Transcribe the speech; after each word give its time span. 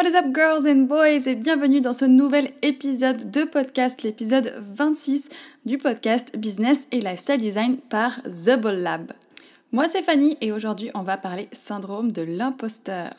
What 0.00 0.08
is 0.08 0.14
up 0.14 0.32
girls 0.32 0.66
and 0.66 0.86
boys 0.86 1.28
et 1.28 1.34
bienvenue 1.34 1.82
dans 1.82 1.92
ce 1.92 2.06
nouvel 2.06 2.48
épisode 2.62 3.30
de 3.30 3.44
podcast, 3.44 4.02
l'épisode 4.02 4.54
26 4.58 5.28
du 5.66 5.76
podcast 5.76 6.34
Business 6.38 6.88
et 6.90 7.02
Lifestyle 7.02 7.38
Design 7.38 7.76
par 7.76 8.22
The 8.22 8.58
Ball 8.58 8.76
Lab. 8.76 9.12
Moi 9.72 9.88
c'est 9.88 10.00
Fanny 10.00 10.38
et 10.40 10.52
aujourd'hui 10.52 10.90
on 10.94 11.02
va 11.02 11.18
parler 11.18 11.50
syndrome 11.52 12.12
de 12.12 12.22
l'imposteur. 12.22 13.10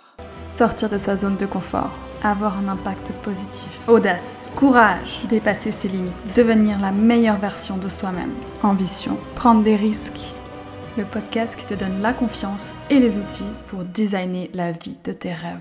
Sortir 0.52 0.90
de 0.90 0.98
sa 0.98 1.18
zone 1.18 1.38
de 1.38 1.46
confort, 1.46 1.94
avoir 2.24 2.58
un 2.58 2.68
impact 2.68 3.12
positif, 3.22 3.70
audace, 3.88 4.50
courage, 4.56 5.22
dépasser 5.30 5.72
ses 5.72 5.90
limites, 5.90 6.36
devenir 6.36 6.80
la 6.80 6.92
meilleure 6.92 7.38
version 7.38 7.78
de 7.78 7.90
soi-même, 7.90 8.34
ambition, 8.64 9.20
prendre 9.36 9.62
des 9.62 9.76
risques. 9.76 10.34
Le 10.98 11.06
podcast 11.06 11.56
qui 11.56 11.66
te 11.68 11.76
donne 11.76 12.02
la 12.02 12.14
confiance 12.14 12.74
et 12.90 13.00
les 13.00 13.18
outils 13.18 13.44
pour 13.68 13.84
designer 13.84 14.50
la 14.56 14.72
vie 14.72 14.98
de 15.04 15.14
tes 15.14 15.32
rêves. 15.32 15.60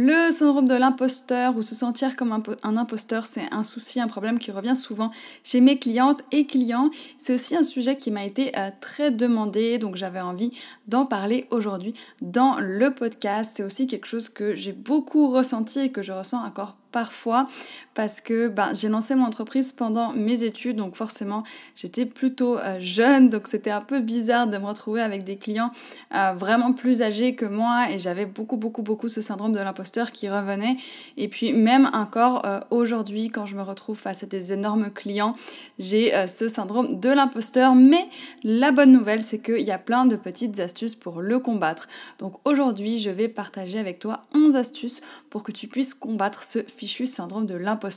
Le 0.00 0.30
syndrome 0.30 0.68
de 0.68 0.76
l'imposteur 0.76 1.56
ou 1.56 1.62
se 1.62 1.74
sentir 1.74 2.14
comme 2.14 2.30
un, 2.30 2.76
imposteur, 2.76 3.26
c'est 3.26 3.52
un 3.52 3.64
souci, 3.64 3.98
un 3.98 4.06
problème 4.06 4.38
qui 4.38 4.52
revient 4.52 4.76
souvent 4.76 5.10
chez 5.42 5.60
mes 5.60 5.76
clientes 5.76 6.22
et 6.30 6.46
clients. 6.46 6.90
C'est 7.18 7.34
aussi 7.34 7.56
un 7.56 7.64
sujet 7.64 7.96
qui 7.96 8.12
m'a 8.12 8.24
été 8.24 8.56
euh, 8.56 8.70
très 8.80 9.10
demandé, 9.10 9.78
donc 9.78 9.96
j'avais 9.96 10.20
envie 10.20 10.56
d'en 10.86 11.04
parler 11.04 11.48
aujourd'hui 11.50 11.94
dans 12.22 12.60
le 12.60 12.94
podcast. 12.94 13.54
C'est 13.56 13.64
aussi 13.64 13.88
quelque 13.88 14.06
chose 14.06 14.28
que 14.28 14.54
j'ai 14.54 14.70
beaucoup 14.70 15.30
ressenti 15.30 15.80
et 15.80 15.90
que 15.90 16.02
je 16.02 16.12
ressens 16.12 16.44
encore 16.46 16.76
parfois 16.92 17.48
parce 17.98 18.20
que 18.20 18.46
ben, 18.46 18.70
j'ai 18.74 18.88
lancé 18.88 19.16
mon 19.16 19.24
entreprise 19.24 19.72
pendant 19.72 20.12
mes 20.12 20.44
études, 20.44 20.76
donc 20.76 20.94
forcément 20.94 21.42
j'étais 21.74 22.06
plutôt 22.06 22.56
euh, 22.56 22.76
jeune, 22.78 23.28
donc 23.28 23.48
c'était 23.48 23.72
un 23.72 23.80
peu 23.80 23.98
bizarre 23.98 24.46
de 24.46 24.56
me 24.56 24.66
retrouver 24.66 25.00
avec 25.00 25.24
des 25.24 25.36
clients 25.36 25.72
euh, 26.14 26.30
vraiment 26.32 26.72
plus 26.72 27.02
âgés 27.02 27.34
que 27.34 27.44
moi 27.44 27.86
et 27.90 27.98
j'avais 27.98 28.24
beaucoup 28.24 28.56
beaucoup 28.56 28.82
beaucoup 28.82 29.08
ce 29.08 29.20
syndrome 29.20 29.52
de 29.52 29.58
l'imposteur 29.58 30.12
qui 30.12 30.28
revenait. 30.28 30.76
Et 31.16 31.26
puis 31.26 31.52
même 31.52 31.90
encore 31.92 32.46
euh, 32.46 32.60
aujourd'hui 32.70 33.30
quand 33.30 33.46
je 33.46 33.56
me 33.56 33.62
retrouve 33.62 33.98
face 33.98 34.22
à 34.22 34.26
des 34.26 34.52
énormes 34.52 34.90
clients, 34.92 35.34
j'ai 35.80 36.12
ce 36.32 36.46
syndrome 36.46 37.00
de 37.00 37.10
l'imposteur. 37.10 37.74
Mais 37.74 38.06
la 38.44 38.70
bonne 38.70 38.92
nouvelle 38.92 39.22
c'est 39.22 39.40
qu'il 39.40 39.66
y 39.66 39.72
a 39.72 39.78
plein 39.78 40.06
de 40.06 40.14
petites 40.14 40.60
astuces 40.60 40.94
pour 40.94 41.20
le 41.20 41.40
combattre. 41.40 41.88
Donc 42.20 42.34
aujourd'hui 42.44 43.00
je 43.00 43.10
vais 43.10 43.26
partager 43.26 43.80
avec 43.80 43.98
toi 43.98 44.22
11 44.36 44.54
astuces 44.54 45.00
pour 45.30 45.42
que 45.42 45.50
tu 45.50 45.66
puisses 45.66 45.94
combattre 45.94 46.44
ce 46.44 46.60
fichu 46.62 47.04
syndrome 47.04 47.46
de 47.46 47.56
l'imposteur. 47.56 47.87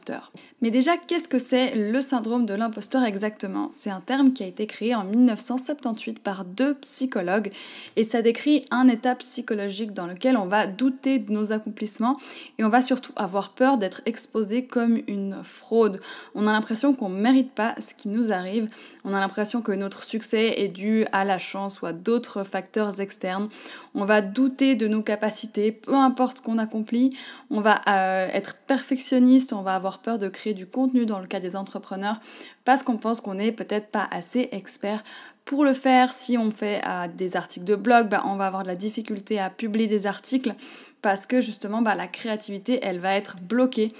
Mais 0.61 0.71
déjà, 0.71 0.97
qu'est-ce 0.97 1.27
que 1.27 1.37
c'est 1.37 1.75
le 1.75 2.01
syndrome 2.01 2.45
de 2.45 2.53
l'imposteur 2.53 3.03
exactement? 3.03 3.69
C'est 3.77 3.89
un 3.89 3.99
terme 3.99 4.33
qui 4.33 4.43
a 4.43 4.47
été 4.47 4.67
créé 4.67 4.95
en 4.95 5.03
1978 5.03 6.21
par 6.21 6.45
deux 6.45 6.75
psychologues 6.75 7.49
et 7.95 8.03
ça 8.03 8.21
décrit 8.21 8.65
un 8.71 8.87
état 8.87 9.15
psychologique 9.15 9.93
dans 9.93 10.07
lequel 10.07 10.37
on 10.37 10.45
va 10.45 10.67
douter 10.67 11.19
de 11.19 11.31
nos 11.31 11.51
accomplissements 11.51 12.17
et 12.57 12.63
on 12.63 12.69
va 12.69 12.81
surtout 12.81 13.13
avoir 13.15 13.49
peur 13.49 13.77
d'être 13.77 14.01
exposé 14.05 14.65
comme 14.65 14.99
une 15.07 15.35
fraude. 15.43 15.99
On 16.35 16.47
a 16.47 16.51
l'impression 16.51 16.93
qu'on 16.93 17.09
ne 17.09 17.19
mérite 17.19 17.51
pas 17.51 17.75
ce 17.79 17.93
qui 17.93 18.09
nous 18.09 18.31
arrive, 18.31 18.67
on 19.03 19.13
a 19.13 19.19
l'impression 19.19 19.61
que 19.61 19.71
notre 19.71 20.03
succès 20.03 20.61
est 20.61 20.67
dû 20.67 21.05
à 21.11 21.25
la 21.25 21.39
chance 21.39 21.81
ou 21.81 21.87
à 21.87 21.93
d'autres 21.93 22.43
facteurs 22.43 22.99
externes. 22.99 23.49
On 23.95 24.05
va 24.05 24.21
douter 24.21 24.75
de 24.75 24.87
nos 24.87 25.01
capacités, 25.01 25.71
peu 25.71 25.95
importe 25.95 26.37
ce 26.37 26.41
qu'on 26.43 26.59
accomplit. 26.59 27.09
On 27.49 27.61
va 27.61 27.81
euh, 27.87 28.27
être 28.31 28.55
perfectionniste, 28.67 29.53
on 29.53 29.63
va 29.63 29.75
peur 29.99 30.19
de 30.19 30.29
créer 30.29 30.53
du 30.53 30.65
contenu 30.65 31.05
dans 31.05 31.19
le 31.19 31.27
cas 31.27 31.39
des 31.39 31.55
entrepreneurs 31.55 32.19
parce 32.65 32.83
qu'on 32.83 32.97
pense 32.97 33.21
qu'on 33.21 33.35
n'est 33.35 33.51
peut-être 33.51 33.87
pas 33.87 34.07
assez 34.11 34.49
expert 34.51 35.03
pour 35.45 35.65
le 35.65 35.73
faire. 35.73 36.11
Si 36.11 36.37
on 36.37 36.51
fait 36.51 36.81
euh, 36.87 37.07
des 37.15 37.35
articles 37.35 37.65
de 37.65 37.75
blog, 37.75 38.09
bah, 38.09 38.23
on 38.25 38.35
va 38.35 38.47
avoir 38.47 38.63
de 38.63 38.67
la 38.67 38.75
difficulté 38.75 39.39
à 39.39 39.49
publier 39.49 39.87
des 39.87 40.07
articles 40.07 40.53
parce 41.01 41.25
que 41.25 41.41
justement 41.41 41.81
bah, 41.81 41.95
la 41.95 42.07
créativité 42.07 42.79
elle 42.83 42.99
va 42.99 43.15
être 43.15 43.37
bloquée 43.41 43.91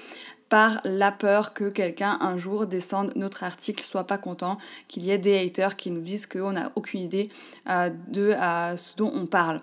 par 0.49 0.81
la 0.83 1.13
peur 1.13 1.53
que 1.53 1.69
quelqu'un 1.69 2.17
un 2.19 2.38
jour 2.38 2.67
descende 2.67 3.13
notre 3.16 3.45
article, 3.45 3.81
soit 3.81 4.05
pas 4.05 4.17
content, 4.17 4.57
qu'il 4.89 5.01
y 5.03 5.11
ait 5.11 5.17
des 5.17 5.38
haters 5.39 5.77
qui 5.77 5.91
nous 5.91 6.01
disent 6.01 6.27
qu'on 6.27 6.51
n'a 6.51 6.73
aucune 6.75 7.00
idée 7.00 7.29
euh, 7.69 7.89
de 8.09 8.33
euh, 8.33 8.75
ce 8.75 8.97
dont 8.97 9.11
on 9.16 9.25
parle. 9.27 9.61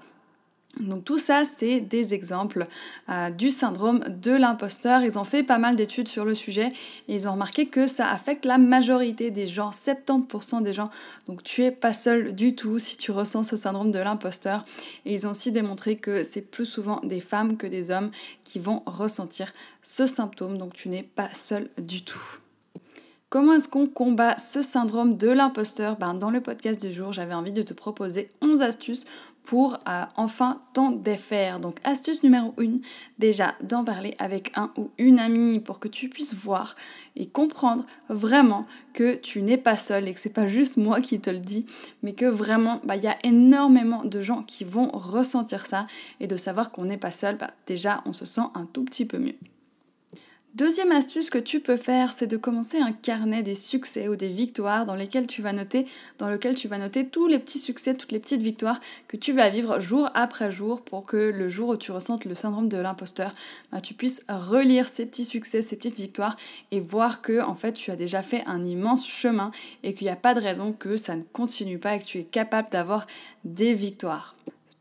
Donc 0.81 1.05
tout 1.05 1.19
ça, 1.19 1.43
c'est 1.45 1.81
des 1.81 2.15
exemples 2.15 2.67
euh, 3.09 3.31
du 3.31 3.49
syndrome 3.49 4.01
de 4.09 4.31
l'imposteur. 4.31 5.03
Ils 5.03 5.19
ont 5.19 5.25
fait 5.25 5.43
pas 5.43 5.59
mal 5.59 5.77
d'études 5.77 6.09
sur 6.09 6.25
le 6.25 6.35
sujet 6.35 6.69
et 7.09 7.15
ils 7.15 7.27
ont 7.27 7.33
remarqué 7.33 7.67
que 7.67 7.87
ça 7.87 8.09
affecte 8.09 8.45
la 8.45 8.59
majorité 8.59 9.31
des 9.31 9.47
gens, 9.47 9.71
70% 9.71 10.63
des 10.63 10.73
gens. 10.73 10.91
Donc 11.27 11.43
tu 11.43 11.65
es 11.65 11.71
pas 11.71 11.93
seul 11.93 12.35
du 12.35 12.55
tout 12.55 12.79
si 12.79 12.97
tu 12.97 13.11
ressens 13.11 13.43
ce 13.45 13.57
syndrome 13.57 13.91
de 13.91 13.99
l'imposteur. 13.99 14.65
Et 15.05 15.15
ils 15.15 15.27
ont 15.27 15.31
aussi 15.31 15.51
démontré 15.51 15.97
que 15.97 16.23
c'est 16.23 16.43
plus 16.43 16.67
souvent 16.67 17.01
des 17.03 17.21
femmes 17.21 17.57
que 17.57 17.67
des 17.67 17.91
hommes 17.91 18.11
qui 18.45 18.59
vont 18.59 18.83
ressentir 18.87 19.53
ce 19.83 20.07
symptôme. 20.07 20.59
Donc 20.59 20.75
tu 20.75 20.89
n'es 20.89 21.03
pas 21.03 21.29
seul 21.35 21.69
du 21.79 22.03
tout. 22.03 22.39
Comment 23.31 23.53
est-ce 23.53 23.69
qu'on 23.69 23.87
combat 23.87 24.39
ce 24.39 24.63
syndrome 24.63 25.19
de 25.19 25.29
l'imposteur? 25.29 25.97
Ben, 25.97 26.15
Dans 26.15 26.31
le 26.31 26.41
podcast 26.41 26.81
du 26.81 26.91
jour, 26.91 27.13
j'avais 27.13 27.35
envie 27.35 27.53
de 27.53 27.61
te 27.61 27.75
proposer 27.75 28.31
11 28.41 28.63
astuces 28.63 29.05
pour 29.49 29.79
euh, 29.89 30.05
enfin 30.17 30.61
t'en 30.75 30.91
défaire. 30.91 31.59
Donc 31.59 31.79
astuce 31.83 32.23
numéro 32.23 32.53
1, 32.59 32.81
déjà 33.19 33.55
d'en 33.63 33.83
parler 33.83 34.15
avec 34.19 34.53
un 34.57 34.71
ou 34.77 34.91
une 34.99 35.19
amie 35.19 35.59
pour 35.59 35.79
que 35.79 35.89
tu 35.89 36.11
puisses 36.11 36.35
voir 36.35 36.75
et 37.17 37.25
comprendre 37.25 37.87
vraiment 38.11 38.61
que 38.93 39.15
tu 39.15 39.41
n'es 39.41 39.57
pas 39.57 39.77
seul 39.77 40.07
et 40.07 40.13
que 40.13 40.21
c'est 40.21 40.29
pas 40.29 40.47
juste 40.47 40.77
moi 40.77 41.01
qui 41.01 41.19
te 41.19 41.31
le 41.31 41.39
dis, 41.39 41.65
mais 42.03 42.13
que 42.13 42.27
vraiment 42.27 42.79
bah, 42.85 42.97
il 42.97 43.03
y 43.03 43.09
a 43.09 43.17
énormément 43.25 44.05
de 44.05 44.21
gens 44.21 44.43
qui 44.43 44.65
vont 44.65 44.91
ressentir 44.93 45.65
ça 45.65 45.87
et 46.21 46.27
de 46.27 46.37
savoir 46.37 46.71
qu'on 46.71 46.85
n'est 46.85 46.99
pas 46.99 47.11
seul, 47.11 47.39
bah, 47.39 47.51
déjà 47.67 48.03
on 48.05 48.13
se 48.13 48.27
sent 48.27 48.43
un 48.55 48.67
tout 48.67 48.85
petit 48.85 49.07
peu 49.07 49.17
mieux. 49.17 49.37
Deuxième 50.55 50.93
astuce 50.93 51.29
que 51.29 51.39
tu 51.39 51.61
peux 51.61 51.77
faire, 51.77 52.11
c'est 52.11 52.27
de 52.27 52.39
commencer 52.39 52.79
un 52.79 52.93
carnet 52.93 53.43
des 53.43 53.55
succès 53.55 54.09
ou 54.09 54.17
des 54.17 54.31
victoires 54.31 54.87
dans 54.87 54.95
lesquels 54.95 55.27
tu 55.27 55.43
vas 55.43 55.53
noter, 55.53 55.87
dans 56.17 56.31
lequel 56.31 56.55
tu 56.55 56.69
vas 56.69 56.79
noter 56.79 57.07
tous 57.07 57.27
les 57.27 57.39
petits 57.39 57.59
succès, 57.59 57.95
toutes 57.95 58.13
les 58.13 58.19
petites 58.19 58.41
victoires 58.41 58.81
que 59.09 59.19
tu 59.19 59.35
vas 59.35 59.51
vivre 59.51 59.79
jour 59.79 60.09
après 60.15 60.51
jour 60.51 60.81
pour 60.81 61.05
que 61.05 61.17
le 61.17 61.49
jour 61.51 61.69
où 61.69 61.77
tu 61.77 61.93
ressentes 61.93 62.25
le 62.25 62.35
syndrome 62.35 62.69
de 62.69 62.79
l'imposteur, 62.79 63.35
bah, 63.71 63.83
tu 63.83 63.93
puisses 63.93 64.23
relire 64.27 64.89
ces 64.89 65.05
petits 65.05 65.27
succès, 65.27 65.61
ces 65.61 65.77
petites 65.77 65.97
victoires 65.97 66.35
et 66.71 66.81
voir 66.81 67.21
que 67.21 67.43
en 67.43 67.55
fait 67.55 67.75
tu 67.75 67.91
as 67.91 67.97
déjà 67.97 68.23
fait 68.23 68.43
un 68.47 68.65
immense 68.65 69.07
chemin 69.07 69.51
et 69.83 69.93
qu'il 69.93 70.07
n'y 70.07 70.13
a 70.13 70.17
pas 70.17 70.33
de 70.33 70.41
raison 70.41 70.73
que 70.73 70.97
ça 70.97 71.15
ne 71.15 71.23
continue 71.25 71.79
pas 71.79 71.95
et 71.95 72.01
que 72.01 72.07
tu 72.07 72.19
es 72.19 72.25
capable 72.25 72.71
d'avoir 72.71 73.07
des 73.45 73.75
victoires. 73.75 74.35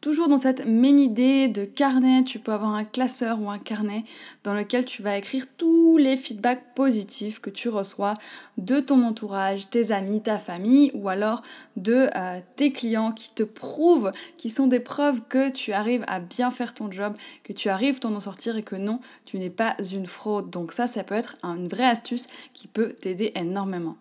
Toujours 0.07 0.29
dans 0.29 0.37
cette 0.37 0.65
même 0.65 0.99
idée 0.99 1.49
de 1.49 1.65
carnet, 1.65 2.23
tu 2.23 2.39
peux 2.39 2.53
avoir 2.53 2.73
un 2.73 2.85
classeur 2.85 3.41
ou 3.41 3.49
un 3.49 3.57
carnet 3.57 4.05
dans 4.45 4.53
lequel 4.53 4.85
tu 4.85 5.01
vas 5.01 5.17
écrire 5.17 5.43
tous 5.57 5.97
les 5.97 6.15
feedbacks 6.15 6.73
positifs 6.75 7.41
que 7.41 7.49
tu 7.49 7.67
reçois 7.67 8.13
de 8.57 8.79
ton 8.79 9.03
entourage, 9.03 9.69
tes 9.69 9.91
amis, 9.91 10.21
ta 10.21 10.39
famille 10.39 10.91
ou 10.93 11.09
alors 11.09 11.43
de 11.75 12.07
euh, 12.15 12.39
tes 12.55 12.71
clients 12.71 13.11
qui 13.11 13.31
te 13.31 13.43
prouvent, 13.43 14.11
qui 14.37 14.49
sont 14.49 14.67
des 14.67 14.79
preuves 14.79 15.19
que 15.27 15.51
tu 15.51 15.73
arrives 15.73 16.05
à 16.07 16.21
bien 16.21 16.51
faire 16.51 16.73
ton 16.73 16.89
job, 16.89 17.13
que 17.43 17.51
tu 17.51 17.67
arrives 17.67 17.99
à 18.05 18.07
en 18.07 18.21
sortir 18.21 18.55
et 18.55 18.63
que 18.63 18.77
non, 18.77 19.01
tu 19.25 19.37
n'es 19.37 19.49
pas 19.49 19.75
une 19.91 20.05
fraude. 20.05 20.49
Donc 20.49 20.71
ça, 20.71 20.87
ça 20.87 21.03
peut 21.03 21.15
être 21.15 21.35
une 21.43 21.67
vraie 21.67 21.83
astuce 21.83 22.27
qui 22.53 22.69
peut 22.69 22.93
t'aider 22.93 23.33
énormément. 23.35 23.97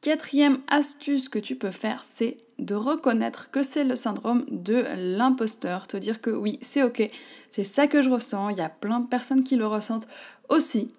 Quatrième 0.00 0.58
astuce 0.70 1.28
que 1.28 1.40
tu 1.40 1.56
peux 1.56 1.72
faire, 1.72 2.04
c'est 2.08 2.36
de 2.60 2.76
reconnaître 2.76 3.50
que 3.50 3.64
c'est 3.64 3.82
le 3.82 3.96
syndrome 3.96 4.44
de 4.48 4.84
l'imposteur. 4.96 5.88
Te 5.88 5.96
dire 5.96 6.20
que 6.20 6.30
oui, 6.30 6.60
c'est 6.62 6.84
ok, 6.84 7.02
c'est 7.50 7.64
ça 7.64 7.88
que 7.88 8.00
je 8.00 8.08
ressens, 8.08 8.50
il 8.50 8.58
y 8.58 8.60
a 8.60 8.68
plein 8.68 9.00
de 9.00 9.08
personnes 9.08 9.42
qui 9.42 9.56
le 9.56 9.66
ressentent 9.66 10.06
aussi. 10.48 10.94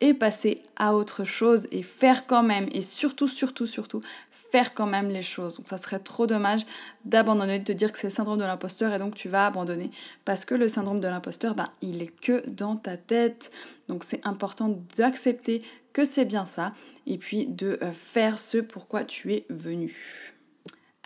Et 0.00 0.12
passer 0.12 0.62
à 0.76 0.94
autre 0.94 1.24
chose 1.24 1.66
et 1.70 1.82
faire 1.82 2.26
quand 2.26 2.42
même, 2.42 2.68
et 2.72 2.82
surtout, 2.82 3.28
surtout, 3.28 3.66
surtout, 3.66 4.00
faire 4.30 4.74
quand 4.74 4.86
même 4.86 5.08
les 5.08 5.22
choses. 5.22 5.56
Donc 5.56 5.66
ça 5.66 5.78
serait 5.78 5.98
trop 5.98 6.26
dommage 6.26 6.66
d'abandonner, 7.04 7.58
de 7.58 7.64
te 7.64 7.72
dire 7.72 7.90
que 7.90 7.98
c'est 7.98 8.08
le 8.08 8.12
syndrome 8.12 8.38
de 8.38 8.44
l'imposteur 8.44 8.92
et 8.92 8.98
donc 8.98 9.14
tu 9.14 9.28
vas 9.28 9.46
abandonner. 9.46 9.90
Parce 10.24 10.44
que 10.44 10.54
le 10.54 10.68
syndrome 10.68 11.00
de 11.00 11.08
l'imposteur, 11.08 11.54
ben, 11.54 11.68
il 11.80 12.02
est 12.02 12.14
que 12.20 12.48
dans 12.50 12.76
ta 12.76 12.96
tête. 12.96 13.50
Donc 13.88 14.04
c'est 14.04 14.24
important 14.24 14.80
d'accepter 14.96 15.62
que 15.94 16.04
c'est 16.04 16.26
bien 16.26 16.44
ça 16.44 16.74
et 17.06 17.16
puis 17.16 17.46
de 17.46 17.78
euh, 17.80 17.92
faire 17.92 18.38
ce 18.38 18.58
pourquoi 18.58 19.04
tu 19.04 19.32
es 19.32 19.46
venu. 19.48 19.96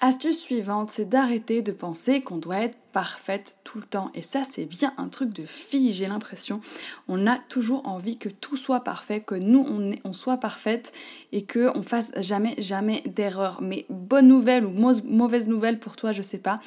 Astuce 0.00 0.40
suivante, 0.40 0.90
c'est 0.93 1.08
d'arrêter 1.08 1.62
de 1.62 1.73
penser 1.73 2.20
qu'on 2.20 2.38
doit 2.38 2.61
être 2.61 2.79
parfaite 2.99 3.59
tout 3.62 3.79
le 3.79 3.85
temps. 3.85 4.11
Et 4.17 4.23
ça, 4.23 4.43
c'est 4.43 4.65
bien 4.65 4.93
un 4.97 5.06
truc 5.06 5.33
de 5.33 5.45
fille, 5.45 5.93
j'ai 5.93 6.09
l'impression. 6.09 6.61
On 7.06 7.29
a 7.29 7.37
toujours 7.37 7.87
envie 7.87 8.19
que 8.19 8.29
tout 8.29 8.56
soit 8.56 8.81
parfait, 8.81 9.21
que 9.21 9.37
nous, 9.37 9.65
on, 10.05 10.12
soit 10.12 10.39
parfaite 10.39 10.91
et 11.31 11.43
que 11.43 11.71
on 11.79 11.85
fasse 11.85 12.11
jamais, 12.17 12.56
jamais 12.59 13.05
d'erreur. 13.06 13.61
Mais 13.62 13.87
bonne 13.89 14.27
nouvelle 14.27 14.67
ou 14.67 14.73
mauvaise 14.73 15.47
nouvelle 15.47 15.79
pour 15.79 15.95
toi, 15.95 16.12
je 16.12 16.23
sais 16.23 16.39
pas. 16.39 16.59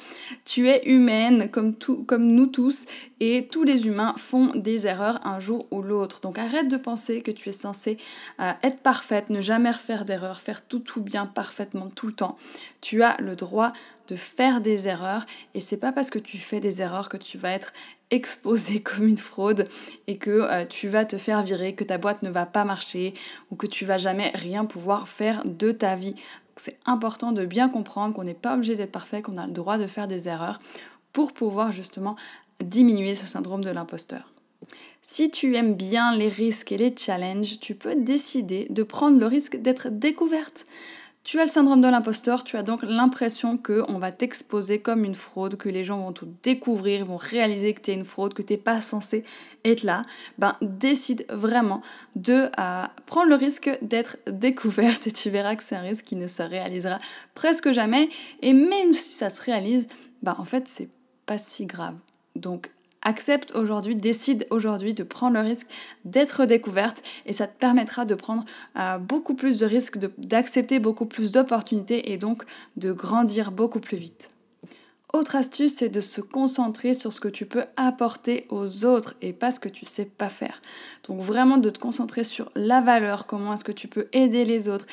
Tu 0.46 0.70
es 0.70 0.88
humaine 0.88 1.50
comme, 1.50 1.74
tout, 1.74 2.02
comme 2.04 2.24
nous 2.24 2.46
tous 2.46 2.86
et 3.20 3.46
tous 3.50 3.62
les 3.62 3.86
humains 3.86 4.14
font 4.16 4.52
des 4.54 4.86
erreurs 4.86 5.20
un 5.26 5.38
jour 5.38 5.66
ou 5.70 5.82
l'autre. 5.82 6.22
Donc 6.22 6.38
arrête 6.38 6.68
de 6.68 6.78
penser 6.78 7.20
que 7.20 7.30
tu 7.30 7.50
es 7.50 7.52
censée 7.52 7.98
euh, 8.40 8.52
être 8.62 8.78
parfaite, 8.78 9.28
ne 9.28 9.42
jamais 9.42 9.74
faire 9.74 10.06
d'erreur, 10.06 10.40
faire 10.40 10.66
tout 10.66 10.80
tout 10.80 11.02
bien 11.02 11.26
parfaitement 11.26 11.90
tout 11.90 12.06
le 12.06 12.14
temps. 12.14 12.38
Tu 12.80 13.02
as 13.02 13.20
le 13.20 13.36
droit 13.36 13.72
de 14.08 14.16
faire 14.16 14.60
des 14.60 14.86
erreurs 14.86 15.26
et 15.54 15.60
c'est 15.60 15.76
pas 15.76 15.92
parce 15.92 16.10
que 16.10 16.18
tu 16.22 16.38
fais 16.38 16.60
des 16.60 16.80
erreurs, 16.80 17.08
que 17.08 17.16
tu 17.16 17.38
vas 17.38 17.52
être 17.52 17.72
exposé 18.10 18.80
comme 18.82 19.08
une 19.08 19.18
fraude 19.18 19.66
et 20.06 20.16
que 20.18 20.30
euh, 20.30 20.64
tu 20.64 20.88
vas 20.88 21.04
te 21.04 21.18
faire 21.18 21.42
virer, 21.42 21.74
que 21.74 21.84
ta 21.84 21.98
boîte 21.98 22.22
ne 22.22 22.30
va 22.30 22.46
pas 22.46 22.64
marcher 22.64 23.14
ou 23.50 23.56
que 23.56 23.66
tu 23.66 23.84
vas 23.84 23.98
jamais 23.98 24.30
rien 24.34 24.64
pouvoir 24.64 25.08
faire 25.08 25.42
de 25.44 25.72
ta 25.72 25.96
vie. 25.96 26.14
C'est 26.56 26.78
important 26.84 27.32
de 27.32 27.44
bien 27.44 27.68
comprendre 27.68 28.14
qu'on 28.14 28.24
n'est 28.24 28.34
pas 28.34 28.54
obligé 28.54 28.76
d'être 28.76 28.92
parfait, 28.92 29.22
qu'on 29.22 29.38
a 29.38 29.46
le 29.46 29.52
droit 29.52 29.78
de 29.78 29.86
faire 29.86 30.06
des 30.06 30.28
erreurs 30.28 30.58
pour 31.12 31.32
pouvoir 31.32 31.72
justement 31.72 32.16
diminuer 32.62 33.14
ce 33.14 33.26
syndrome 33.26 33.64
de 33.64 33.70
l'imposteur. 33.70 34.28
Si 35.02 35.30
tu 35.30 35.56
aimes 35.56 35.74
bien 35.74 36.16
les 36.16 36.28
risques 36.28 36.72
et 36.72 36.76
les 36.76 36.94
challenges, 36.96 37.58
tu 37.58 37.74
peux 37.74 37.96
décider 37.96 38.66
de 38.70 38.82
prendre 38.82 39.18
le 39.18 39.26
risque 39.26 39.56
d'être 39.56 39.90
découverte. 39.90 40.64
Tu 41.24 41.38
as 41.38 41.44
le 41.44 41.50
syndrome 41.50 41.80
de 41.80 41.88
l'imposteur, 41.88 42.42
tu 42.42 42.56
as 42.56 42.64
donc 42.64 42.82
l'impression 42.82 43.56
qu'on 43.56 43.98
va 43.98 44.10
t'exposer 44.10 44.80
comme 44.80 45.04
une 45.04 45.14
fraude, 45.14 45.56
que 45.56 45.68
les 45.68 45.84
gens 45.84 45.98
vont 45.98 46.12
tout 46.12 46.28
découvrir, 46.42 47.06
vont 47.06 47.16
réaliser 47.16 47.74
que 47.74 47.80
tu 47.80 47.92
es 47.92 47.94
une 47.94 48.04
fraude, 48.04 48.34
que 48.34 48.42
tu 48.42 48.54
n'es 48.54 48.58
pas 48.58 48.80
censé 48.80 49.22
être 49.64 49.84
là. 49.84 50.04
Ben, 50.38 50.56
décide 50.60 51.24
vraiment 51.28 51.80
de 52.16 52.50
euh, 52.58 52.84
prendre 53.06 53.28
le 53.28 53.36
risque 53.36 53.70
d'être 53.82 54.16
découverte 54.26 55.06
et 55.06 55.12
tu 55.12 55.30
verras 55.30 55.54
que 55.54 55.62
c'est 55.62 55.76
un 55.76 55.82
risque 55.82 56.06
qui 56.06 56.16
ne 56.16 56.26
se 56.26 56.42
réalisera 56.42 56.98
presque 57.34 57.70
jamais. 57.70 58.08
Et 58.40 58.52
même 58.52 58.92
si 58.92 59.10
ça 59.10 59.30
se 59.30 59.40
réalise, 59.40 59.86
ben, 60.22 60.34
en 60.38 60.44
fait, 60.44 60.66
c'est 60.66 60.88
pas 61.24 61.38
si 61.38 61.66
grave. 61.66 61.94
Donc, 62.34 62.72
accepte 63.02 63.52
aujourd'hui, 63.54 63.96
décide 63.96 64.46
aujourd'hui 64.50 64.94
de 64.94 65.02
prendre 65.02 65.34
le 65.34 65.40
risque 65.40 65.66
d'être 66.04 66.46
découverte 66.46 67.02
et 67.26 67.32
ça 67.32 67.46
te 67.46 67.58
permettra 67.58 68.04
de 68.04 68.14
prendre 68.14 68.44
euh, 68.78 68.98
beaucoup 68.98 69.34
plus 69.34 69.58
de 69.58 69.66
risques, 69.66 69.98
d'accepter 70.18 70.78
beaucoup 70.78 71.06
plus 71.06 71.32
d'opportunités 71.32 72.12
et 72.12 72.16
donc 72.16 72.44
de 72.76 72.92
grandir 72.92 73.52
beaucoup 73.52 73.80
plus 73.80 73.98
vite. 73.98 74.31
Autre 75.14 75.36
astuce, 75.36 75.74
c'est 75.74 75.90
de 75.90 76.00
se 76.00 76.22
concentrer 76.22 76.94
sur 76.94 77.12
ce 77.12 77.20
que 77.20 77.28
tu 77.28 77.44
peux 77.44 77.64
apporter 77.76 78.46
aux 78.48 78.86
autres 78.86 79.14
et 79.20 79.34
pas 79.34 79.50
ce 79.50 79.60
que 79.60 79.68
tu 79.68 79.84
sais 79.84 80.06
pas 80.06 80.30
faire. 80.30 80.62
Donc 81.06 81.20
vraiment 81.20 81.58
de 81.58 81.68
te 81.68 81.78
concentrer 81.78 82.24
sur 82.24 82.50
la 82.54 82.80
valeur, 82.80 83.26
comment 83.26 83.52
est-ce 83.52 83.62
que 83.62 83.72
tu 83.72 83.88
peux 83.88 84.08
aider 84.14 84.46
les 84.46 84.70
autres, 84.70 84.86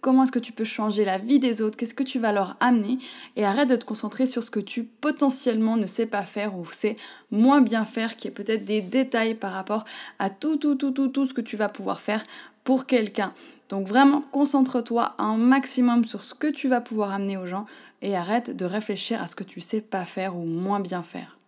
comment 0.00 0.22
est-ce 0.22 0.30
que 0.30 0.38
tu 0.38 0.52
peux 0.52 0.62
changer 0.62 1.04
la 1.04 1.18
vie 1.18 1.40
des 1.40 1.60
autres, 1.60 1.76
qu'est-ce 1.76 1.94
que 1.94 2.04
tu 2.04 2.20
vas 2.20 2.30
leur 2.30 2.56
amener 2.60 2.98
et 3.34 3.44
arrête 3.44 3.68
de 3.68 3.74
te 3.74 3.84
concentrer 3.84 4.26
sur 4.26 4.44
ce 4.44 4.52
que 4.52 4.60
tu 4.60 4.84
potentiellement 4.84 5.76
ne 5.76 5.88
sais 5.88 6.06
pas 6.06 6.22
faire 6.22 6.56
ou 6.56 6.64
sais 6.70 6.94
moins 7.32 7.60
bien 7.60 7.84
faire, 7.84 8.16
qui 8.16 8.28
est 8.28 8.30
peut-être 8.30 8.64
des 8.64 8.80
détails 8.80 9.34
par 9.34 9.52
rapport 9.52 9.84
à 10.20 10.30
tout, 10.30 10.56
tout, 10.56 10.76
tout, 10.76 10.92
tout, 10.92 11.08
tout 11.08 11.26
ce 11.26 11.34
que 11.34 11.40
tu 11.40 11.56
vas 11.56 11.68
pouvoir 11.68 12.00
faire 12.00 12.22
pour 12.62 12.86
quelqu'un. 12.86 13.34
Donc 13.68 13.86
vraiment, 13.86 14.22
concentre-toi 14.22 15.14
un 15.18 15.36
maximum 15.36 16.04
sur 16.04 16.24
ce 16.24 16.34
que 16.34 16.46
tu 16.46 16.68
vas 16.68 16.80
pouvoir 16.80 17.12
amener 17.12 17.36
aux 17.36 17.46
gens 17.46 17.66
et 18.00 18.16
arrête 18.16 18.56
de 18.56 18.64
réfléchir 18.64 19.20
à 19.22 19.26
ce 19.26 19.36
que 19.36 19.44
tu 19.44 19.60
sais 19.60 19.80
pas 19.80 20.04
faire 20.04 20.36
ou 20.36 20.44
moins 20.44 20.80
bien 20.80 21.02
faire. 21.02 21.38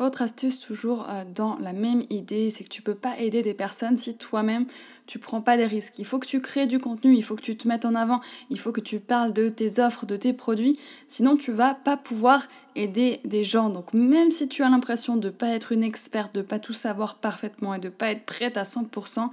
Autre 0.00 0.22
astuce 0.22 0.58
toujours 0.58 1.06
euh, 1.08 1.22
dans 1.36 1.56
la 1.60 1.72
même 1.72 2.02
idée, 2.10 2.50
c'est 2.50 2.64
que 2.64 2.68
tu 2.68 2.82
peux 2.82 2.96
pas 2.96 3.16
aider 3.18 3.42
des 3.42 3.54
personnes 3.54 3.96
si 3.96 4.16
toi-même 4.16 4.66
tu 5.06 5.18
prends 5.18 5.40
pas 5.40 5.56
des 5.56 5.66
risques. 5.66 5.98
Il 5.98 6.06
faut 6.06 6.18
que 6.18 6.26
tu 6.26 6.40
crées 6.40 6.66
du 6.66 6.78
contenu, 6.78 7.14
il 7.14 7.22
faut 7.22 7.36
que 7.36 7.42
tu 7.42 7.56
te 7.56 7.68
mettes 7.68 7.84
en 7.84 7.94
avant, 7.94 8.20
il 8.50 8.58
faut 8.58 8.72
que 8.72 8.80
tu 8.80 9.00
parles 9.00 9.32
de 9.32 9.48
tes 9.48 9.80
offres, 9.80 10.06
de 10.06 10.16
tes 10.16 10.32
produits, 10.32 10.78
sinon 11.08 11.36
tu 11.36 11.52
vas 11.52 11.74
pas 11.74 11.96
pouvoir 11.96 12.46
aider 12.76 13.20
des 13.24 13.44
gens. 13.44 13.70
Donc 13.70 13.92
même 13.94 14.30
si 14.30 14.48
tu 14.48 14.62
as 14.62 14.68
l'impression 14.68 15.16
de 15.16 15.30
pas 15.30 15.48
être 15.48 15.72
une 15.72 15.82
experte, 15.82 16.34
de 16.34 16.42
pas 16.42 16.58
tout 16.58 16.72
savoir 16.72 17.16
parfaitement 17.16 17.74
et 17.74 17.78
de 17.78 17.88
pas 17.88 18.10
être 18.10 18.24
prête 18.24 18.56
à 18.56 18.64
100%, 18.64 19.28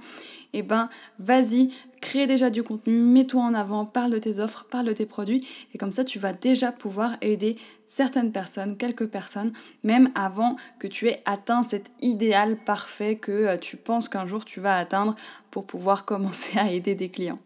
eh 0.54 0.62
ben 0.62 0.88
vas-y, 1.18 1.70
crée 2.00 2.26
déjà 2.26 2.50
du 2.50 2.62
contenu, 2.62 2.94
mets-toi 2.94 3.40
en 3.40 3.54
avant, 3.54 3.86
parle 3.86 4.10
de 4.10 4.18
tes 4.18 4.38
offres, 4.38 4.66
parle 4.70 4.86
de 4.86 4.92
tes 4.92 5.06
produits 5.06 5.40
et 5.72 5.78
comme 5.78 5.92
ça 5.92 6.04
tu 6.04 6.18
vas 6.18 6.32
déjà 6.32 6.72
pouvoir 6.72 7.16
aider 7.22 7.56
certaines 7.86 8.32
personnes, 8.32 8.76
quelques 8.76 9.06
personnes, 9.06 9.52
même 9.82 10.10
avant 10.14 10.56
que 10.78 10.86
tu 10.86 11.08
aies 11.08 11.20
atteint 11.24 11.62
cet 11.62 11.90
idéal 12.00 12.56
parfait 12.56 13.16
que 13.16 13.32
euh, 13.32 13.56
tu 13.56 13.76
penses 13.76 14.08
qu'un 14.08 14.26
jour 14.26 14.44
tu 14.44 14.60
vas 14.60 14.76
atteindre 14.76 15.14
pour 15.52 15.64
pouvoir 15.64 16.04
commencer 16.12 16.58
à 16.58 16.72
aider 16.72 16.96
des 16.96 17.10
clients. 17.10 17.38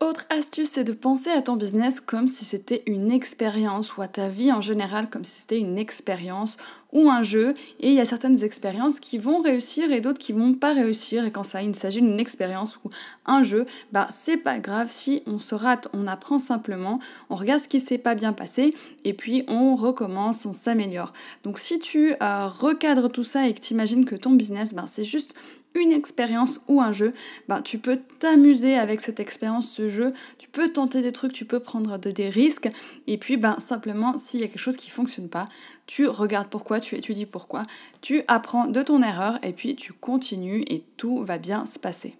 Autre 0.00 0.24
astuce, 0.30 0.70
c'est 0.70 0.84
de 0.84 0.94
penser 0.94 1.28
à 1.28 1.42
ton 1.42 1.56
business 1.56 2.00
comme 2.00 2.26
si 2.26 2.46
c'était 2.46 2.82
une 2.86 3.10
expérience 3.10 3.98
ou 3.98 4.02
à 4.02 4.08
ta 4.08 4.30
vie 4.30 4.50
en 4.50 4.62
général 4.62 5.10
comme 5.10 5.24
si 5.24 5.42
c'était 5.42 5.58
une 5.58 5.76
expérience 5.76 6.56
ou 6.92 7.10
un 7.10 7.22
jeu. 7.22 7.54
Et 7.80 7.88
il 7.88 7.94
y 7.94 8.00
a 8.00 8.04
certaines 8.04 8.42
expériences 8.42 9.00
qui 9.00 9.18
vont 9.18 9.40
réussir 9.40 9.90
et 9.90 10.00
d'autres 10.00 10.18
qui 10.18 10.32
vont 10.32 10.54
pas 10.54 10.72
réussir. 10.72 11.24
Et 11.24 11.30
quand 11.30 11.42
ça, 11.42 11.62
il 11.62 11.74
s'agit 11.74 12.00
d'une 12.00 12.20
expérience 12.20 12.78
ou 12.84 12.90
un 13.26 13.42
jeu, 13.42 13.66
bah 13.92 14.08
c'est 14.10 14.36
pas 14.36 14.58
grave 14.58 14.88
si 14.90 15.22
on 15.26 15.38
se 15.38 15.54
rate. 15.54 15.88
On 15.92 16.06
apprend 16.06 16.38
simplement, 16.38 16.98
on 17.28 17.36
regarde 17.36 17.62
ce 17.62 17.68
qui 17.68 17.80
s'est 17.80 17.98
pas 17.98 18.14
bien 18.14 18.32
passé 18.32 18.74
et 19.04 19.14
puis 19.14 19.44
on 19.48 19.76
recommence, 19.76 20.46
on 20.46 20.54
s'améliore. 20.54 21.12
Donc 21.44 21.58
si 21.58 21.78
tu 21.78 22.12
euh, 22.22 22.46
recadres 22.46 23.10
tout 23.10 23.22
ça 23.22 23.46
et 23.46 23.54
que 23.54 23.60
tu 23.60 23.74
imagines 23.74 24.04
que 24.04 24.16
ton 24.16 24.30
business, 24.30 24.74
bah, 24.74 24.86
c'est 24.88 25.04
juste 25.04 25.34
une 25.74 25.92
expérience 25.92 26.60
ou 26.68 26.80
un 26.80 26.92
jeu, 26.92 27.12
ben, 27.48 27.62
tu 27.62 27.78
peux 27.78 27.98
t'amuser 28.18 28.74
avec 28.74 29.00
cette 29.00 29.20
expérience, 29.20 29.70
ce 29.70 29.88
jeu, 29.88 30.10
tu 30.38 30.48
peux 30.48 30.68
tenter 30.68 31.00
des 31.00 31.12
trucs, 31.12 31.32
tu 31.32 31.44
peux 31.44 31.60
prendre 31.60 31.96
des 31.98 32.28
risques, 32.28 32.68
et 33.06 33.18
puis 33.18 33.36
ben, 33.36 33.56
simplement 33.60 34.18
s'il 34.18 34.40
y 34.40 34.44
a 34.44 34.48
quelque 34.48 34.58
chose 34.58 34.76
qui 34.76 34.88
ne 34.88 34.92
fonctionne 34.92 35.28
pas, 35.28 35.48
tu 35.90 36.06
regardes 36.06 36.46
pourquoi, 36.46 36.78
tu 36.78 36.94
étudies 36.94 37.26
pourquoi, 37.26 37.64
tu 38.00 38.22
apprends 38.28 38.66
de 38.66 38.80
ton 38.80 39.02
erreur, 39.02 39.40
et 39.42 39.52
puis 39.52 39.74
tu 39.74 39.92
continues 39.92 40.62
et 40.68 40.84
tout 40.96 41.24
va 41.24 41.36
bien 41.36 41.66
se 41.66 41.80
passer. 41.80 42.16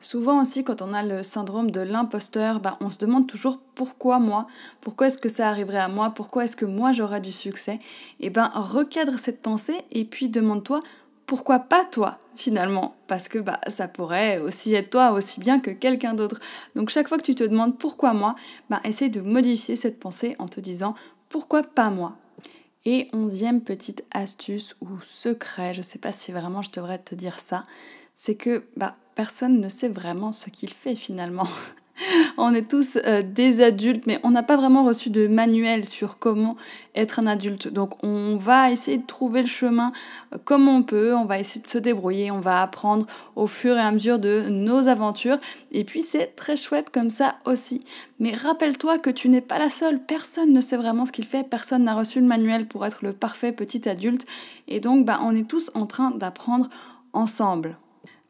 Souvent 0.00 0.42
aussi, 0.42 0.64
quand 0.64 0.82
on 0.82 0.92
a 0.92 1.04
le 1.04 1.22
syndrome 1.22 1.70
de 1.70 1.78
l'imposteur, 1.78 2.58
ben, 2.58 2.76
on 2.80 2.90
se 2.90 2.98
demande 2.98 3.28
toujours 3.28 3.60
pourquoi 3.76 4.18
moi, 4.18 4.48
pourquoi 4.80 5.06
est-ce 5.06 5.18
que 5.18 5.28
ça 5.28 5.48
arriverait 5.48 5.78
à 5.78 5.86
moi, 5.86 6.10
pourquoi 6.10 6.46
est-ce 6.46 6.56
que 6.56 6.64
moi 6.64 6.90
j'aurais 6.90 7.20
du 7.20 7.30
succès. 7.30 7.78
Et 8.18 8.28
ben 8.28 8.50
recadre 8.52 9.20
cette 9.20 9.40
pensée 9.40 9.84
et 9.92 10.04
puis 10.04 10.28
demande-toi 10.28 10.80
pourquoi 11.26 11.60
pas 11.60 11.84
toi 11.84 12.18
finalement 12.34 12.96
Parce 13.06 13.28
que 13.28 13.38
bah, 13.38 13.60
ça 13.68 13.86
pourrait 13.86 14.38
aussi 14.38 14.74
être 14.74 14.90
toi 14.90 15.12
aussi 15.12 15.38
bien 15.38 15.60
que 15.60 15.70
quelqu'un 15.70 16.14
d'autre. 16.14 16.40
Donc 16.74 16.90
chaque 16.90 17.06
fois 17.06 17.18
que 17.18 17.22
tu 17.22 17.36
te 17.36 17.44
demandes 17.44 17.78
pourquoi 17.78 18.14
moi, 18.14 18.34
bah, 18.68 18.80
essaye 18.82 19.10
de 19.10 19.20
modifier 19.20 19.76
cette 19.76 20.00
pensée 20.00 20.34
en 20.40 20.48
te 20.48 20.58
disant 20.58 20.94
pourquoi 21.28 21.62
pas 21.62 21.90
moi 21.90 22.16
Et 22.86 23.08
onzième 23.14 23.62
petite 23.62 24.04
astuce 24.10 24.76
ou 24.82 25.00
secret, 25.00 25.72
je 25.72 25.80
sais 25.80 25.98
pas 25.98 26.12
si 26.12 26.32
vraiment 26.32 26.60
je 26.60 26.70
devrais 26.70 26.98
te 26.98 27.14
dire 27.14 27.38
ça, 27.38 27.66
c'est 28.14 28.34
que 28.34 28.64
bah, 28.76 28.94
personne 29.14 29.60
ne 29.60 29.68
sait 29.68 29.88
vraiment 29.88 30.32
ce 30.32 30.50
qu'il 30.50 30.72
fait 30.72 30.94
finalement. 30.94 31.48
On 32.36 32.54
est 32.54 32.68
tous 32.68 32.98
euh, 33.04 33.22
des 33.22 33.62
adultes, 33.62 34.06
mais 34.06 34.18
on 34.22 34.30
n'a 34.30 34.42
pas 34.42 34.56
vraiment 34.56 34.84
reçu 34.84 35.10
de 35.10 35.28
manuel 35.28 35.84
sur 35.84 36.18
comment 36.18 36.56
être 36.94 37.18
un 37.20 37.26
adulte. 37.26 37.68
Donc 37.68 38.02
on 38.02 38.36
va 38.36 38.70
essayer 38.70 38.98
de 38.98 39.06
trouver 39.06 39.42
le 39.42 39.48
chemin 39.48 39.92
euh, 40.32 40.38
comme 40.44 40.68
on 40.68 40.82
peut, 40.82 41.14
on 41.14 41.24
va 41.24 41.38
essayer 41.38 41.62
de 41.62 41.68
se 41.68 41.78
débrouiller, 41.78 42.30
on 42.30 42.40
va 42.40 42.62
apprendre 42.62 43.06
au 43.36 43.46
fur 43.46 43.76
et 43.76 43.80
à 43.80 43.90
mesure 43.92 44.18
de 44.18 44.42
nos 44.48 44.88
aventures. 44.88 45.38
Et 45.70 45.84
puis 45.84 46.02
c'est 46.02 46.34
très 46.34 46.56
chouette 46.56 46.90
comme 46.90 47.10
ça 47.10 47.36
aussi. 47.44 47.84
Mais 48.18 48.32
rappelle-toi 48.32 48.98
que 48.98 49.10
tu 49.10 49.28
n'es 49.28 49.40
pas 49.40 49.58
la 49.58 49.68
seule, 49.68 50.00
personne 50.00 50.52
ne 50.52 50.60
sait 50.60 50.76
vraiment 50.76 51.06
ce 51.06 51.12
qu'il 51.12 51.26
fait, 51.26 51.48
personne 51.48 51.84
n'a 51.84 51.94
reçu 51.94 52.20
le 52.20 52.26
manuel 52.26 52.66
pour 52.66 52.84
être 52.86 52.98
le 53.02 53.12
parfait 53.12 53.52
petit 53.52 53.88
adulte. 53.88 54.26
Et 54.68 54.80
donc 54.80 55.04
bah, 55.04 55.20
on 55.22 55.34
est 55.34 55.48
tous 55.48 55.70
en 55.74 55.86
train 55.86 56.10
d'apprendre 56.10 56.68
ensemble. 57.12 57.76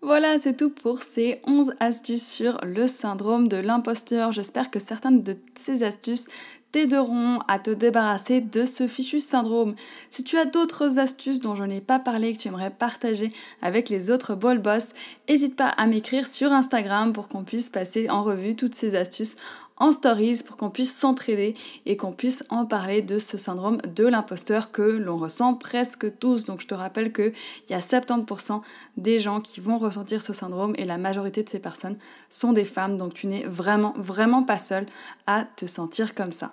Voilà, 0.04 0.36
c'est 0.38 0.58
tout 0.58 0.68
pour 0.68 1.02
ces 1.02 1.40
11 1.46 1.72
astuces 1.80 2.30
sur 2.30 2.60
le 2.62 2.86
syndrome 2.86 3.48
de 3.48 3.56
l'imposteur. 3.56 4.32
J'espère 4.32 4.70
que 4.70 4.78
certaines 4.78 5.22
de 5.22 5.34
ces 5.58 5.82
astuces 5.82 6.28
t'aideront 6.74 7.38
à 7.46 7.60
te 7.60 7.70
débarrasser 7.70 8.40
de 8.40 8.66
ce 8.66 8.88
fichu 8.88 9.20
syndrome. 9.20 9.76
Si 10.10 10.24
tu 10.24 10.36
as 10.38 10.44
d'autres 10.44 10.98
astuces 10.98 11.38
dont 11.38 11.54
je 11.54 11.62
n'ai 11.62 11.80
pas 11.80 12.00
parlé 12.00 12.34
que 12.34 12.38
tu 12.40 12.48
aimerais 12.48 12.70
partager 12.70 13.28
avec 13.62 13.88
les 13.88 14.10
autres 14.10 14.34
ball 14.34 14.58
boss, 14.58 14.86
n'hésite 15.28 15.54
pas 15.54 15.68
à 15.68 15.86
m'écrire 15.86 16.26
sur 16.26 16.50
Instagram 16.50 17.12
pour 17.12 17.28
qu'on 17.28 17.44
puisse 17.44 17.70
passer 17.70 18.10
en 18.10 18.24
revue 18.24 18.56
toutes 18.56 18.74
ces 18.74 18.96
astuces 18.96 19.36
en 19.76 19.92
stories 19.92 20.42
pour 20.44 20.56
qu'on 20.56 20.70
puisse 20.70 20.92
s'entraider 20.92 21.52
et 21.86 21.96
qu'on 21.96 22.10
puisse 22.10 22.44
en 22.48 22.66
parler 22.66 23.02
de 23.02 23.18
ce 23.18 23.38
syndrome 23.38 23.78
de 23.94 24.06
l'imposteur 24.06 24.72
que 24.72 24.82
l'on 24.82 25.16
ressent 25.16 25.54
presque 25.54 26.18
tous. 26.18 26.44
Donc 26.44 26.60
je 26.60 26.66
te 26.66 26.74
rappelle 26.74 27.12
qu'il 27.12 27.32
y 27.70 27.74
a 27.74 27.78
70% 27.78 28.62
des 28.96 29.20
gens 29.20 29.40
qui 29.40 29.60
vont 29.60 29.78
ressentir 29.78 30.22
ce 30.22 30.32
syndrome 30.32 30.72
et 30.76 30.84
la 30.84 30.98
majorité 30.98 31.44
de 31.44 31.48
ces 31.48 31.60
personnes 31.60 31.98
sont 32.30 32.52
des 32.52 32.64
femmes. 32.64 32.96
Donc 32.96 33.14
tu 33.14 33.28
n'es 33.28 33.44
vraiment, 33.44 33.94
vraiment 33.96 34.42
pas 34.42 34.58
seule 34.58 34.86
à 35.28 35.44
te 35.44 35.66
sentir 35.66 36.16
comme 36.16 36.32
ça. 36.32 36.52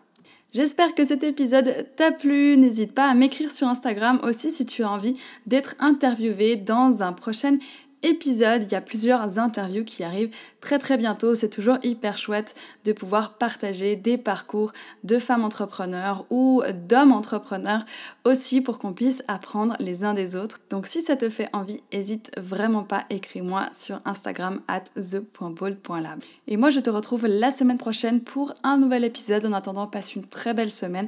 J'espère 0.53 0.93
que 0.95 1.05
cet 1.05 1.23
épisode 1.23 1.87
t'a 1.95 2.11
plu. 2.11 2.57
N'hésite 2.57 2.91
pas 2.93 3.09
à 3.09 3.13
m'écrire 3.13 3.49
sur 3.49 3.69
Instagram 3.69 4.19
aussi 4.23 4.51
si 4.51 4.65
tu 4.65 4.83
as 4.83 4.91
envie 4.91 5.15
d'être 5.45 5.75
interviewé 5.79 6.57
dans 6.57 7.03
un 7.03 7.13
prochain 7.13 7.57
épisode. 8.03 8.63
Il 8.63 8.71
y 8.71 8.75
a 8.75 8.81
plusieurs 8.81 9.39
interviews 9.39 9.83
qui 9.83 10.03
arrivent 10.03 10.31
très 10.59 10.79
très 10.79 10.97
bientôt. 10.97 11.35
C'est 11.35 11.49
toujours 11.49 11.77
hyper 11.83 12.17
chouette 12.17 12.55
de 12.85 12.93
pouvoir 12.93 13.33
partager 13.33 13.95
des 13.95 14.17
parcours 14.17 14.71
de 15.03 15.19
femmes 15.19 15.43
entrepreneurs 15.43 16.25
ou 16.29 16.63
d'hommes 16.87 17.11
entrepreneurs 17.11 17.85
aussi 18.25 18.61
pour 18.61 18.79
qu'on 18.79 18.93
puisse 18.93 19.23
apprendre 19.27 19.75
les 19.79 20.03
uns 20.03 20.13
des 20.13 20.35
autres. 20.35 20.59
Donc 20.69 20.85
si 20.85 21.01
ça 21.01 21.15
te 21.15 21.29
fait 21.29 21.49
envie, 21.53 21.81
hésite 21.91 22.31
vraiment 22.37 22.83
pas, 22.83 23.05
écris-moi 23.09 23.67
sur 23.77 24.01
Instagram 24.05 24.61
at 24.67 24.83
the.ball.lab. 24.95 26.19
Et 26.47 26.57
moi 26.57 26.69
je 26.69 26.79
te 26.79 26.89
retrouve 26.89 27.27
la 27.27 27.51
semaine 27.51 27.77
prochaine 27.77 28.21
pour 28.21 28.53
un 28.63 28.77
nouvel 28.77 29.03
épisode. 29.03 29.45
En 29.45 29.53
attendant, 29.53 29.87
passe 29.87 30.15
une 30.15 30.25
très 30.25 30.53
belle 30.53 30.71
semaine 30.71 31.07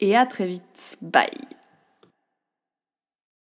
et 0.00 0.16
à 0.16 0.26
très 0.26 0.46
vite. 0.46 0.96
Bye 1.02 1.57